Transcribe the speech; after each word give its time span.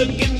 looking 0.00 0.39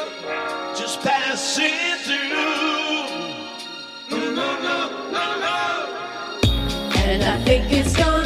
I 7.31 7.37
think 7.45 7.71
it's 7.71 7.95
gonna 7.95 8.20